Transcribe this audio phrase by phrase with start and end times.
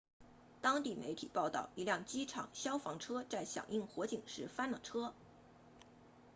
[0.61, 5.13] 当地媒体报道一辆机场消防车在响应火警时翻了车